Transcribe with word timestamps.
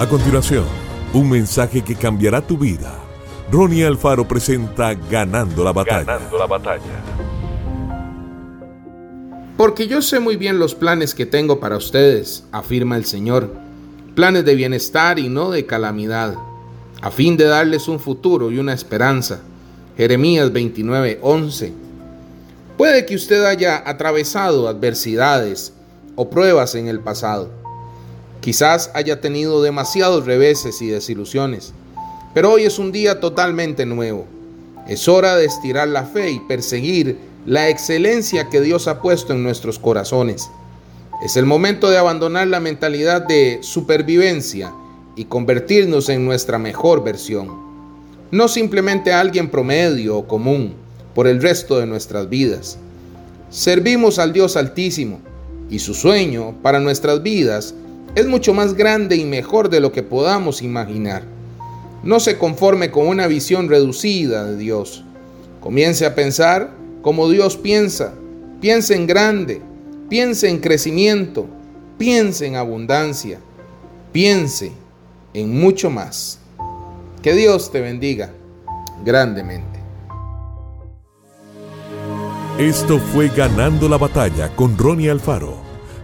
A 0.00 0.08
continuación, 0.08 0.64
un 1.12 1.28
mensaje 1.28 1.82
que 1.82 1.94
cambiará 1.94 2.40
tu 2.40 2.56
vida. 2.56 2.98
Ronnie 3.52 3.84
Alfaro 3.84 4.26
presenta 4.26 4.94
Ganando 4.94 5.62
la 5.62 5.74
batalla. 5.74 6.04
Ganando 6.04 6.38
la 6.38 6.46
batalla. 6.46 7.04
Porque 9.58 9.88
yo 9.88 10.00
sé 10.00 10.18
muy 10.18 10.36
bien 10.36 10.58
los 10.58 10.74
planes 10.74 11.14
que 11.14 11.26
tengo 11.26 11.60
para 11.60 11.76
ustedes, 11.76 12.44
afirma 12.50 12.96
el 12.96 13.04
Señor. 13.04 13.52
Planes 14.14 14.46
de 14.46 14.54
bienestar 14.54 15.18
y 15.18 15.28
no 15.28 15.50
de 15.50 15.66
calamidad, 15.66 16.34
a 17.02 17.10
fin 17.10 17.36
de 17.36 17.44
darles 17.44 17.86
un 17.86 18.00
futuro 18.00 18.50
y 18.50 18.58
una 18.58 18.72
esperanza. 18.72 19.42
Jeremías 19.98 20.50
29:11. 20.50 21.74
Puede 22.78 23.04
que 23.04 23.16
usted 23.16 23.44
haya 23.44 23.82
atravesado 23.86 24.66
adversidades 24.66 25.74
o 26.16 26.30
pruebas 26.30 26.74
en 26.74 26.88
el 26.88 27.00
pasado 27.00 27.59
Quizás 28.40 28.90
haya 28.94 29.20
tenido 29.20 29.62
demasiados 29.62 30.24
reveses 30.24 30.80
y 30.80 30.88
desilusiones, 30.88 31.74
pero 32.32 32.52
hoy 32.52 32.64
es 32.64 32.78
un 32.78 32.90
día 32.90 33.20
totalmente 33.20 33.84
nuevo. 33.84 34.24
Es 34.88 35.08
hora 35.08 35.36
de 35.36 35.44
estirar 35.44 35.88
la 35.88 36.04
fe 36.04 36.30
y 36.30 36.40
perseguir 36.40 37.18
la 37.44 37.68
excelencia 37.68 38.48
que 38.48 38.62
Dios 38.62 38.88
ha 38.88 39.02
puesto 39.02 39.34
en 39.34 39.42
nuestros 39.42 39.78
corazones. 39.78 40.50
Es 41.22 41.36
el 41.36 41.44
momento 41.44 41.90
de 41.90 41.98
abandonar 41.98 42.46
la 42.46 42.60
mentalidad 42.60 43.26
de 43.26 43.58
supervivencia 43.62 44.72
y 45.16 45.26
convertirnos 45.26 46.08
en 46.08 46.24
nuestra 46.24 46.58
mejor 46.58 47.04
versión. 47.04 47.50
No 48.30 48.48
simplemente 48.48 49.12
alguien 49.12 49.50
promedio 49.50 50.16
o 50.16 50.26
común 50.26 50.74
por 51.14 51.26
el 51.26 51.42
resto 51.42 51.78
de 51.78 51.86
nuestras 51.86 52.30
vidas. 52.30 52.78
Servimos 53.50 54.18
al 54.18 54.32
Dios 54.32 54.56
Altísimo 54.56 55.20
y 55.68 55.80
su 55.80 55.92
sueño 55.92 56.54
para 56.62 56.80
nuestras 56.80 57.22
vidas 57.22 57.74
es 58.14 58.26
mucho 58.26 58.52
más 58.54 58.74
grande 58.74 59.16
y 59.16 59.24
mejor 59.24 59.70
de 59.70 59.80
lo 59.80 59.92
que 59.92 60.02
podamos 60.02 60.62
imaginar. 60.62 61.22
No 62.02 62.18
se 62.18 62.38
conforme 62.38 62.90
con 62.90 63.06
una 63.06 63.26
visión 63.26 63.68
reducida 63.68 64.44
de 64.44 64.56
Dios. 64.56 65.04
Comience 65.60 66.04
a 66.06 66.14
pensar 66.14 66.72
como 67.02 67.28
Dios 67.28 67.56
piensa. 67.56 68.14
Piense 68.60 68.94
en 68.94 69.06
grande, 69.06 69.62
piense 70.08 70.48
en 70.48 70.58
crecimiento, 70.58 71.46
piense 71.98 72.46
en 72.46 72.56
abundancia, 72.56 73.38
piense 74.12 74.72
en 75.32 75.58
mucho 75.58 75.88
más. 75.88 76.40
Que 77.22 77.34
Dios 77.34 77.70
te 77.70 77.80
bendiga 77.80 78.30
grandemente. 79.04 79.78
Esto 82.58 82.98
fue 82.98 83.28
Ganando 83.28 83.88
la 83.88 83.96
Batalla 83.96 84.54
con 84.54 84.76
Ronnie 84.76 85.10
Alfaro 85.10 85.69